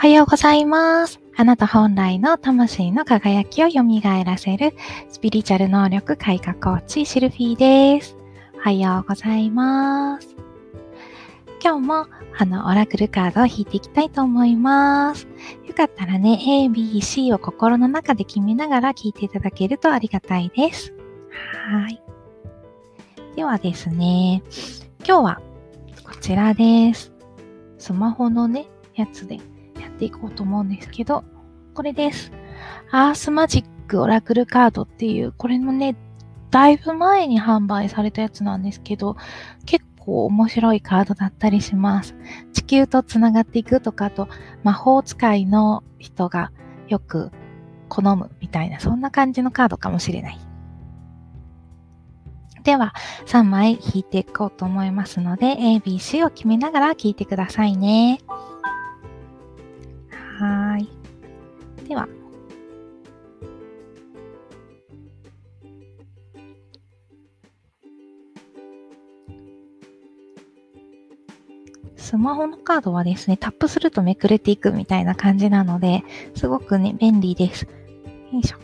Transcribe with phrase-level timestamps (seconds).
[0.00, 1.20] おはようございます。
[1.36, 3.82] あなた本来の魂の輝きを蘇
[4.24, 4.72] らせる
[5.10, 7.56] スピリチュアル能力開花コーチシルフィー
[7.98, 8.16] です。
[8.54, 10.34] おはようございます。
[11.62, 12.06] 今日も
[12.38, 15.28] あのオラクルカードを引いていきたいと思います。
[15.66, 20.94] よかったらね、A、B、C を心の中で決めながら聞いていただけるとありがたいです。
[21.70, 22.02] はい。
[23.36, 24.42] ではですね、
[25.06, 25.42] 今日は
[26.02, 27.12] こちらです。
[27.76, 28.64] スマホのね、
[28.94, 29.38] やつで
[30.00, 31.24] っていこうと思うんですけど、
[31.74, 32.32] これです。
[32.90, 35.94] アースマジックオラクルカードっていう、これもね、
[36.50, 39.16] だいぶ前に販売されたやつなんですけど、
[39.66, 42.16] 結構面白いカードだったりします。
[42.54, 44.26] 地球とつながっていくとか、あと
[44.64, 46.50] 魔法使いの人が
[46.88, 47.30] よく
[47.90, 50.38] 好むみたいな、そんな感じのカードかもしれない。
[52.64, 52.94] では、
[53.26, 58.18] 3枚引いていこうと思いますので、A、B、C を決めながら聞いてくださいね。
[60.40, 60.88] はい。
[61.86, 62.08] では、
[71.96, 77.64] スマホのカードはですね、タップするとめくれていくみたいな感じなので、すごくね、便利です。
[78.32, 78.56] よいしょ。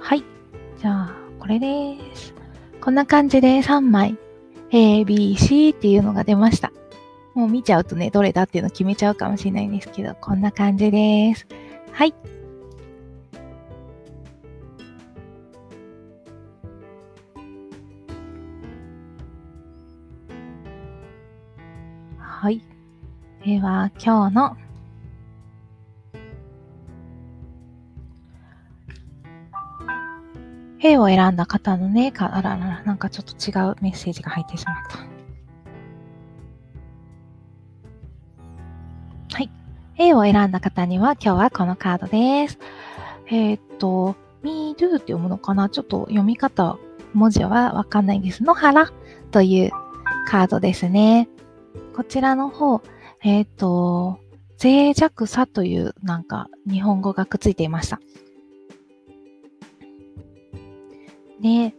[0.00, 0.22] はい。
[0.78, 2.34] じゃあ、これです。
[2.82, 4.18] こんな感じで3枚、
[4.70, 6.72] A、B、C っていうのが出ました。
[7.34, 11.46] もう見ちゃうとね、どれだっていうの決めちゃうかもしれないんですけど、こんな感じです。
[11.92, 12.14] はい。
[22.18, 22.62] はい。
[23.44, 24.56] では、今日の
[30.86, 34.98] 兵を選んだ方のね、かあららら、なんかちょっと違うメッセージが入ってしまった。
[39.36, 39.50] はい。
[39.98, 42.58] A を選んだ方には今日はこのカードです。
[43.26, 45.68] えーっと、me do って読むのかな？
[45.68, 46.78] ちょっと読み方、
[47.14, 48.44] 文字はわかんないです。
[48.44, 48.88] 野原
[49.32, 49.70] という
[50.28, 51.28] カードですね。
[51.96, 52.80] こちらの方、
[53.24, 54.20] えーっと、
[54.62, 57.98] 脆弱さというなんか日本語がくっついていました。
[61.46, 61.74] で、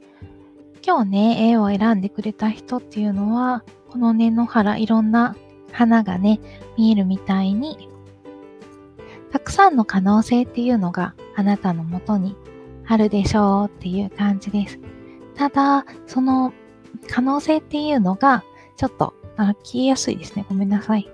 [0.81, 5.35] 今日ね、絵を選んでくれた人っていうのは、このね、野原、いろんな
[5.73, 6.39] 花がね、
[6.77, 7.89] 見えるみたいに、
[9.29, 12.37] たくさんの可能性っていうのがあなたのもとに
[12.87, 14.79] あるでしょうっていう感じです。
[15.35, 16.53] ただ、その
[17.09, 18.45] 可能性っていうのが、
[18.77, 20.45] ちょっと、あ消えやすいですね。
[20.47, 21.11] ごめんなさい。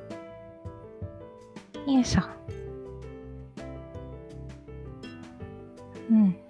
[1.88, 2.22] よいしょ。
[6.12, 6.43] うん。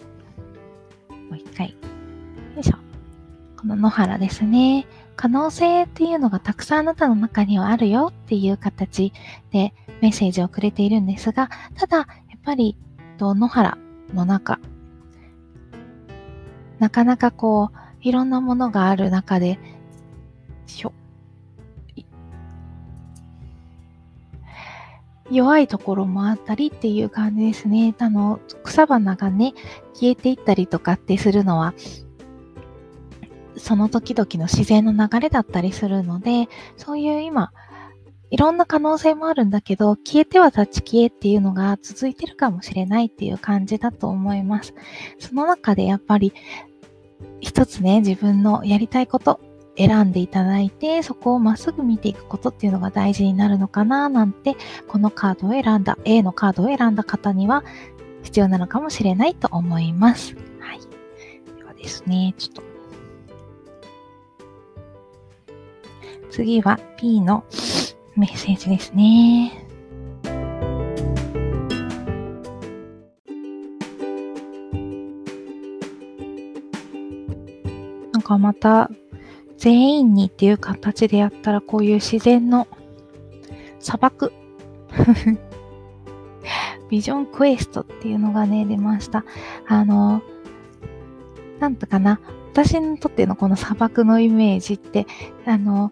[3.63, 4.85] この野原ですね。
[5.15, 9.13] 可能性っていうのがたくさんあなたの中にはあるよっていう形
[9.51, 12.75] でメッセージをくれているんですが、ただ、やっぱり、
[13.19, 13.77] 野原
[14.13, 14.59] の中、
[16.79, 19.57] なかなかこう、いろんなものがある中で、
[20.65, 20.91] しょ、
[25.31, 27.95] 弱いところもあったりっていう感じですね。
[27.97, 29.53] あの、草花がね、
[29.93, 31.73] 消えていったりとかってするのは、
[33.57, 36.47] その時々の自然の流れだったりするので、
[36.77, 37.51] そういう今、
[38.31, 44.73] いろんな可能性もあるんだけど、消えては立ち消えっていうのが続いてるかもしれないっていう感じだと思います。
[45.19, 46.33] その中でやっぱり、
[47.41, 49.39] 一つね、自分のやりたいこと、
[49.77, 54.55] 選んでいただいて、そこをまっすぐ見ていくことっていうのが大事になるのかななんて、
[54.87, 57.63] このカードを選んだ、A のカードを選んだ方には
[58.23, 60.35] 必要なのかもしれないと思います。
[60.59, 60.79] はい。
[61.57, 62.72] ではですね、ちょっと。
[66.33, 67.45] 次は P の
[68.15, 69.53] メッセージですね。
[78.11, 78.89] なんかまた
[79.57, 82.67] 全員にっていう形でやったらこういう自然の
[83.79, 84.33] 砂漠。
[86.89, 89.23] ビジョンクエストっていうのがね出ました。
[89.67, 90.23] あの
[91.59, 92.19] なんとかな。
[92.53, 95.05] 私にとってのこの砂漠のイメージって
[95.45, 95.91] あの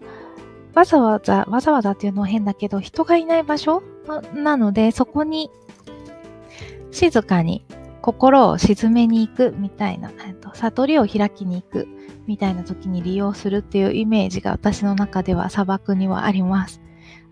[0.73, 3.83] わざわざわざわざっていうのは変だけど人がいない場所？
[4.33, 5.49] なのでそこに
[6.91, 7.65] 静かに
[8.01, 10.11] 心を沈めに行くみたいな、
[10.53, 11.87] 悟りを開きに行く
[12.25, 16.81] みたいな時に利用するっていうイメージが私の中では砂漠にはあります。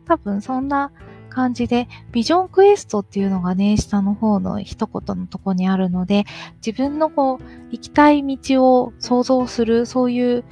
[0.05, 0.91] 多分そんな
[1.29, 6.25] 感じで、ビジョンクエストっていうのがね、下の方の一言のとこにあるので、
[6.65, 10.43] 自分のこう、行きたい道を想像する、そういう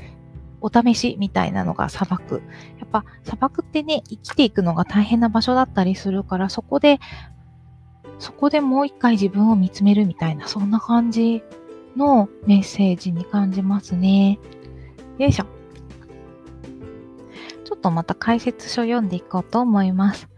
[0.61, 2.41] お試しみたいなのが砂漠。
[2.79, 6.99] やっぱ砂漠ってね、生きていくのが大変な場所だったりするから、そこで、
[8.19, 11.43] そこでもう一回自分を見つめるみたいな、そんな感じ
[11.95, 14.39] のメッセージに感じますね。
[15.17, 15.45] よいしょ。
[17.63, 20.29] ちょっとまた解説書読んでいこうと思います。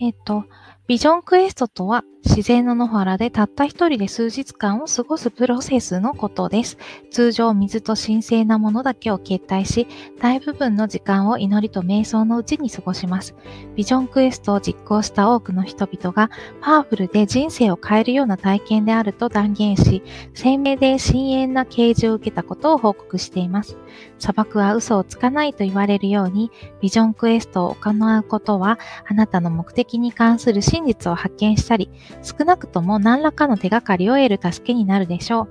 [0.00, 0.44] えっ、ー、と、
[0.86, 6.78] ビジョンクエストとは自然の野原でたった一人で数日間を過ごすプロセスのことです。
[7.10, 9.86] 通常水と神聖なものだけを決体し、
[10.20, 13.34] 大部分の時間を祈りと瞑想のうちに過ごします。
[13.76, 16.30] ビジョンクエストを実行した多くの人々が
[16.62, 23.76] パワフルで人生を変えるような体験であると断言し、鮮明で深遠な啓示を受けたことを報告しています。
[24.18, 26.50] 砂漠は嘘をつかないと言われるように、
[26.80, 31.90] ビジョンクエストを行うことは、あなたの目的に関する真実を発見したり、
[32.22, 35.48] 少なくとも何らかの手がかりを得る助けになるでしょう。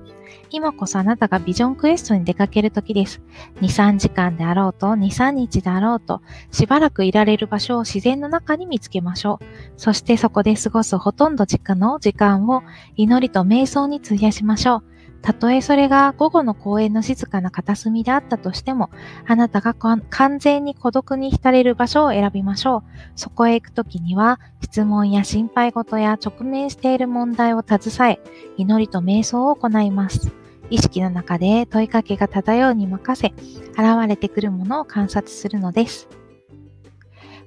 [0.50, 3.20] 今こそあなたがビジョンクエストに出かける時です。
[3.60, 9.44] 2、3時間であろうと、2、3日であろうと、しばらくいられる場所を自然の中に見つけましょう。
[9.76, 12.62] そしてそこで過ごすほとんど時間の時間を
[12.96, 14.93] 祈りと瞑想に費やしましょう。
[15.24, 18.90] たとえそれが午後の公園の静かな片隅であったとしても、
[19.26, 22.90] あなたが完全に孤独に浸れる場所を選びましょう。
[23.16, 28.20] そこへ行くときには、質問や心配事や直面している問題を携え、
[28.58, 30.30] 祈りと瞑想を行います。
[30.68, 33.28] 意識の中で問いかけが漂うに任せ、
[33.70, 36.06] 現れてくるものを観察するのです。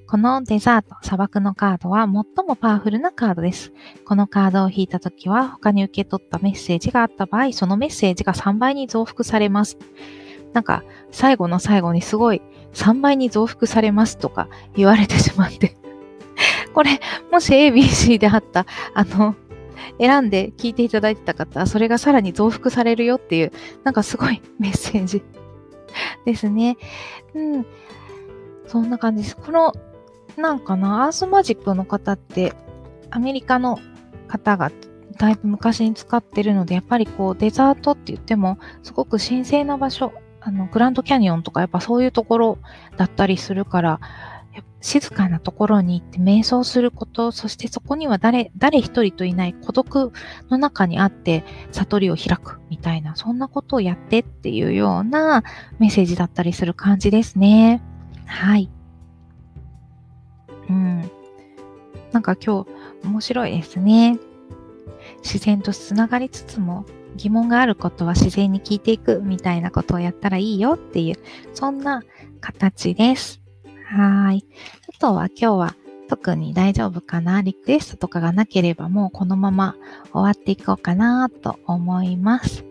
[0.07, 3.73] このデザート、砂漠のカードは最もパワフルなカードです。
[4.05, 9.77] このカードを引いたときは、他に受け取ったメッセージがあった場合、そのメッセージが3倍に増幅されます。
[10.53, 12.41] なんか、最後の最後にすごい
[12.73, 15.75] 3倍に増幅されますとか言われてしまって
[16.73, 19.35] これ、もし ABC であった、あの、
[19.99, 23.51] 選んで聞いていただいてた方、それがさらに増幅されるよっていう、
[23.83, 25.21] なんかすごいメッセージ
[26.23, 26.77] ですね。
[27.35, 27.65] うん。
[28.67, 29.37] そんな感じです。
[29.37, 29.73] この
[30.37, 32.53] なんかな、アースマジックの方って、
[33.09, 33.79] アメリカの
[34.27, 34.71] 方が
[35.17, 42.57] だいぶ昔に使ってるので、やっぱりこうデザートって言っても、すごく神聖な場所、あの、グランドキャニオンとかやっぱそういうところ
[42.97, 43.99] だったりするから、
[44.79, 50.11] 静かなところに行って瞑想すること、そしてそこには誰、誰一人といない孤独
[50.49, 55.43] の中にあって悟りを開くみたいな、そんなことをやってっていうような
[55.79, 57.81] メッセージだったりする感じですね。
[58.25, 58.69] はい。
[60.69, 61.09] うん。
[62.11, 62.69] なんか今日
[63.03, 64.19] 面白いですね。
[65.23, 66.85] 自然とつながりつつも
[67.15, 71.15] 疑問があることは自然に聞いていくみたいなことをやったらいいよっていう、
[71.53, 72.03] そんな
[72.41, 73.41] 形です。
[73.85, 74.45] はい。
[74.95, 75.75] あとは今日は
[76.07, 79.75] 特に大丈夫かなリクエストとかがなければもうこのまま
[80.13, 82.63] 終わっていこうかなと思います。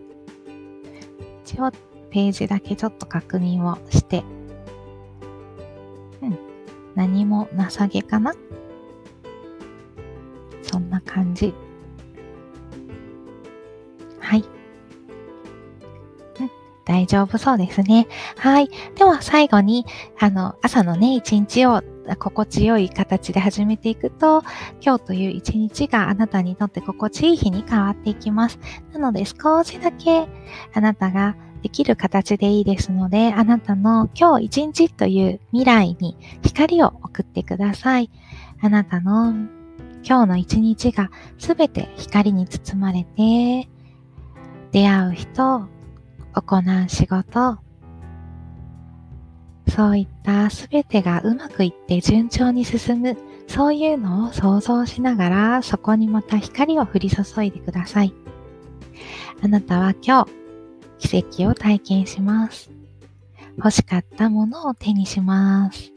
[1.45, 1.71] 一応
[2.09, 4.23] ページだけちょっと確認をして
[6.97, 8.33] 何もなさげかな？
[10.63, 11.53] そんな感じ。
[14.19, 14.43] はい。
[16.39, 16.51] うん、
[16.85, 18.07] 大丈夫そうですね。
[18.35, 18.69] はい。
[18.95, 19.85] では最後に、
[20.19, 21.83] あの、朝のね、一日を
[22.19, 24.41] 心地よい形で始めていくと、
[24.81, 28.59] 今日という一日があなたにとって心地いい日に変わっていきます。
[28.91, 30.27] なので少しだけ
[30.73, 38.09] あなたができる形でいいですので、あなたの今日一日という未来に光を送ってください。
[38.61, 39.33] あなたの
[40.03, 43.69] 今日の一日がすべて光に包まれて、
[44.71, 45.67] 出会う人、
[46.33, 47.57] 行う仕事、
[49.69, 58.13] そういったすべてがうまくいって順調に進む、そういうのを想像しながら、そこにまた光を降り注いでください。
[59.43, 60.31] あなたは今日、
[60.99, 62.71] 奇跡を体験します。
[63.57, 65.91] 欲しかったものを手にします。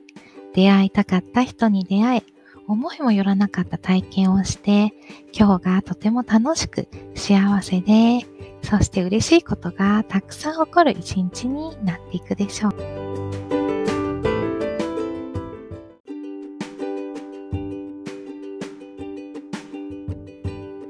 [0.55, 2.23] 出会いたかった人に出会え、
[2.67, 4.93] 思いもよらなかった体験をして、
[5.33, 8.27] 今日がとても楽しく幸せで、
[8.63, 12.75] そして嬉しいことがたくさん起こる一日になっていくでしょう。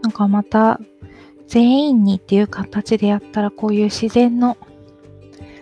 [0.03, 0.81] なんかまた
[1.51, 4.57] 全員にっていう形でやったらこういう自然の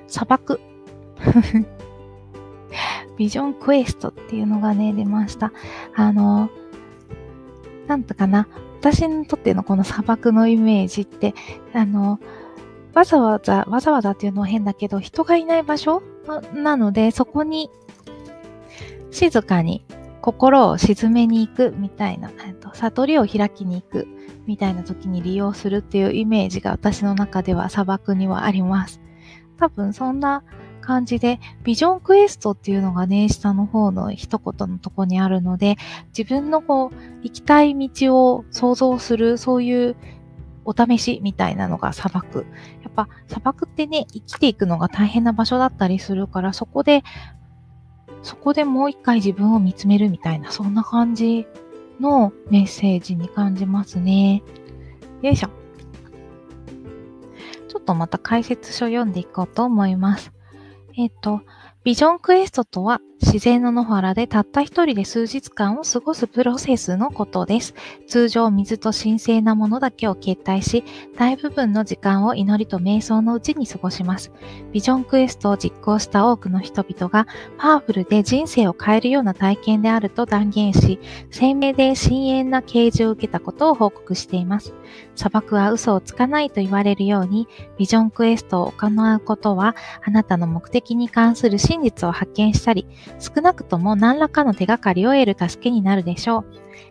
[0.07, 0.61] 砂漠
[3.16, 5.50] ビジョンクエストっていうのがね、出ました。
[5.97, 6.50] あの、
[7.87, 8.47] なんとかな、
[8.80, 11.35] 私にとってのこの砂漠のイメージって、
[11.73, 12.21] あの、
[12.92, 16.02] わざわざ、わざわざっていうのは変だけど、人がいない場所
[16.52, 17.71] なので、そこに
[19.11, 19.87] 静かに
[20.21, 22.31] 心を沈めに行くみたいな、
[22.73, 24.07] 悟りを開きに行く
[24.47, 29.01] みたいな時に利用するっていうイメージが私の中では砂漠にはあります。
[29.59, 30.43] 多分そんな
[30.81, 35.77] 感じで、ビジョンクエストっていうのがね、下の方の一言のとこにあるので、
[36.17, 39.97] 自分のこう、行きたい道を想像する、そういう
[40.65, 42.47] お試しみたいなのが砂漠。
[42.83, 47.03] やっぱ砂漠ってね、生きていくのが大変な場所だったりするから、そこで、
[48.23, 51.47] そこでもう一回自分を見つめるみたいな、そんな感じ
[52.01, 54.43] のメッセージに感じますね。
[55.23, 55.51] よいしょ。
[57.69, 60.33] ちょっとまた解説書読んでいこうと思います。
[60.97, 61.43] えっ、と、
[61.85, 67.75] ビジョンクエストとは自然の野原でたった一人で数日間を過ごすプロセスのことです。
[68.07, 70.85] 通常水と神聖なものだけを決体し、
[71.17, 74.31] 大部分の時間を祈りと瞑想のうちに過ごします。
[74.73, 77.27] ビジョンクエストを実行した多くの人々が
[77.59, 84.75] パワフルで人生を変えるような体験であると断言し、鮮明で深遠な啓示を受けたことを報告しています。
[85.17, 87.49] 砂漠は嘘をつかないと言われるように、
[87.79, 92.87] ビジョンクエストを行うことは、あなたの目的に関する真実を発見したり、
[93.19, 96.45] 少なくとも何らかの手がかりを得る助けになるでしょう。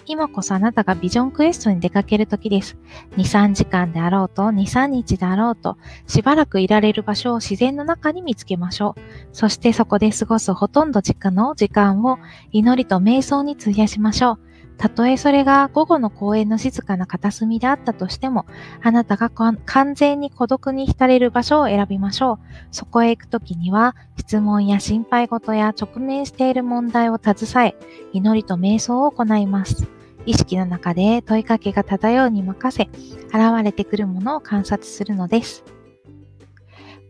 [0.06, 2.78] 今こそあなたがビジョンクエストに出かける時です。
[3.18, 9.02] 2、3時間であろうと、2、3日であろうと、しばらくいられる場所を自然の中に見つけましょう。
[9.34, 12.20] そしてそこで過ごすほとんど時間の時間を
[12.52, 14.47] 祈りと瞑想に費やしましょう。
[14.78, 18.46] たとえそれが午後の公園の静かな片隅であったとしても、
[18.82, 22.40] あなたが完全に孤独に浸れる場所を選びましょう。
[22.72, 27.76] そこへ行くときには、質問や心配事や直面している問題を携え、
[28.14, 29.88] 祈りと瞑想を行います。
[30.26, 32.84] 意識の中で問いかけが漂うに任せ、
[33.28, 35.77] 現れてくるものを観察するのです。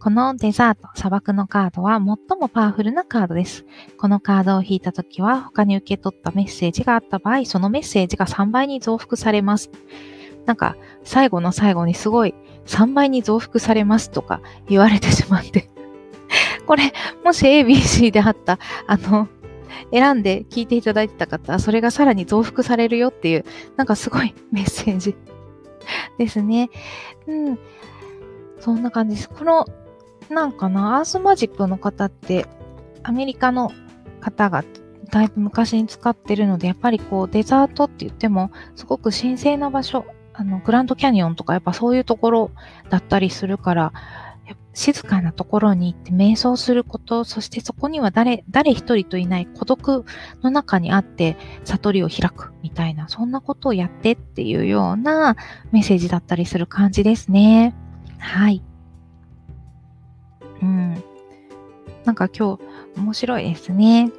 [0.08, 3.66] このデザート、砂漠のカードは最もパワフルなカードです。
[3.98, 9.70] このカードを引いたときは、他に受け取ったメッセージがあった場合、そのメッセージが3倍に増幅されます。
[10.46, 12.34] なんか、最後の最後にすごい
[12.68, 15.70] 3倍に増幅されますとか言われてしまって
[16.66, 16.94] これ、
[17.26, 19.28] もし ABC であった、あの、
[19.92, 23.44] 選んで聞いていただいてた方、それがさらに増幅されるよっていう、
[23.76, 25.18] なんかすごいメッセージ
[26.18, 26.70] ですね。
[27.28, 27.60] うん。
[28.62, 29.30] そんな感じです。
[29.30, 29.66] この
[30.30, 32.46] なんかな、アースマジックの方って、
[33.04, 33.72] アメリカの
[34.20, 34.64] 方が
[35.12, 42.52] だいぶ昔に使ってるので、やっぱりこうデザートって言っても、すごく神聖な場所、あの、グランドキャニオンとかやっぱそういうところ
[42.90, 43.94] だったりするから、
[44.74, 50.06] 静かなところに行って瞑想すること、そしてそこには誰、誰一人といない孤独
[50.44, 55.36] の中にあって悟りを開くみたいな、そんなことをやってっていうような
[55.72, 57.74] メッセージだったりする感じですね。
[58.20, 58.62] はい。
[62.08, 62.64] なんか今日
[63.00, 64.12] 面白いですね。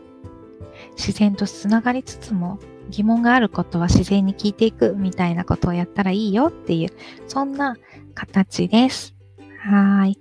[0.95, 2.59] 自然とつながりつつも
[2.91, 6.91] 疑問があることは自然に聞いていくみたいなことをやったらいいよっていう、
[7.27, 7.77] そんな
[8.15, 9.15] 形です。
[9.63, 10.19] はい。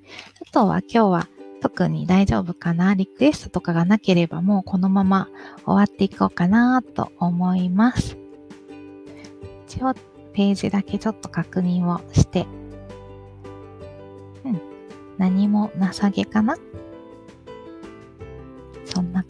[0.48, 1.28] あとは今日は
[1.62, 5.28] 特に大丈夫かなリクエストとかがなければもうこのまま
[5.66, 8.18] 終わっていこうかなと思います。
[9.68, 9.94] 一応
[10.32, 12.46] ページだけちょっと確認をして
[14.46, 14.62] うん
[15.18, 16.56] 何もなさげかな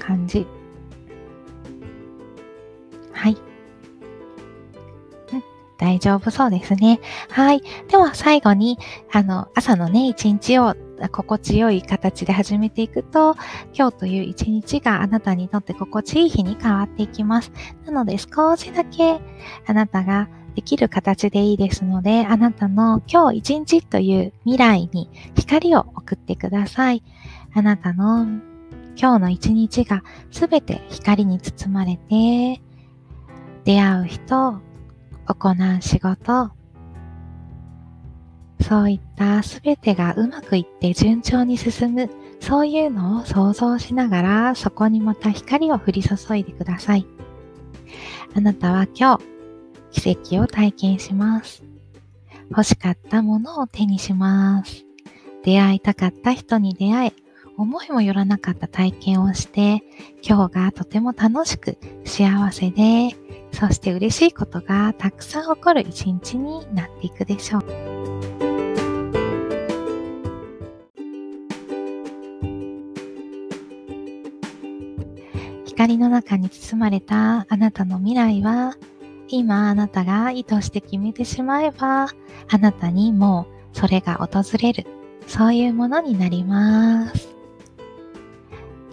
[0.08, 0.48] 感じ。
[3.12, 3.38] はい。
[5.78, 7.00] 大丈夫そうですね。
[7.30, 7.62] はい。
[7.90, 8.80] では最後に、
[9.12, 10.76] あの、朝のね、一日を
[11.12, 13.36] 心地よい形で始めていくと、
[13.74, 17.52] 今日という一日があなたにとって心地いい日に変わっていきます。
[17.86, 19.20] なので少しだけ
[19.68, 27.04] あなたができる形でいいですので、あなたの今日一日という未来に光を送ってください。
[27.54, 28.26] あなたの
[29.00, 32.62] 今日の一日がすべて光に包まれて、
[33.64, 34.62] 出会う人、
[35.28, 36.52] 行う仕事、
[38.68, 47.06] そういったすべてがうまくいって順調に進む、そういうのを想像しながら、そこにまた光を降り注いでください。
[48.36, 49.18] あなたは今
[49.92, 51.64] 日、奇跡を体験します。
[52.50, 54.86] 欲しかったものを手にします。
[55.44, 57.14] 出会いたかった人に出会え、
[57.58, 59.84] 思いもよらなかった体験をして、
[60.22, 63.16] 今日がとても楽しく幸せで、
[63.52, 67.66] そして嬉しいことがたくさん起こる一日になっていくでしょう。
[75.66, 78.76] 光の中に包まれたあなたの未来は
[79.28, 82.08] 今あなたが意図して決めてしまえば、
[82.50, 84.86] あなたにもそれが訪れる、
[85.28, 87.37] そういうものになります。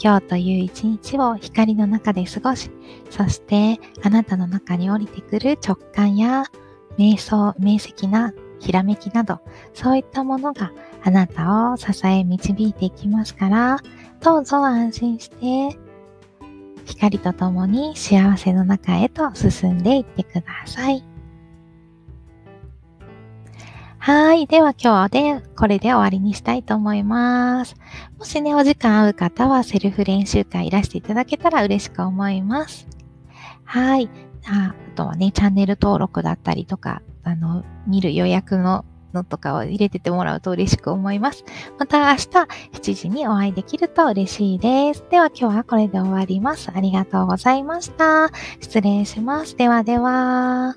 [0.04, 2.70] 今日という一日を光の中で過ごし、
[3.08, 6.44] そしてあなたの中に降りてくる直感や
[6.98, 9.40] 瞑想、明晰なひらめきなど、
[9.72, 13.78] そういったものがあなたを支え導いていきますから、
[14.20, 15.78] どうぞ安心して、
[16.84, 21.13] 光とともに幸せの中へと進んでいってください。
[24.04, 24.46] はい。
[24.46, 27.74] では今日でこれで終わりにしたいと思います。
[28.18, 32.86] もしね、お時間合う方はセルフ練習会いらしていただけたら嬉しく思います。
[33.64, 34.10] はい。
[34.46, 38.84] ああとはね、チャンネル登録だったりとか、あの、見る予約の
[39.14, 41.42] のとかを入れててもらうと嬉しく思います。
[41.78, 45.02] また明日7時にお会いできると嬉しいです。
[45.08, 46.70] では今日はこれで終わります。
[46.74, 48.28] ありがとうございました。
[48.60, 49.56] 失礼します。
[49.56, 50.76] ではでは。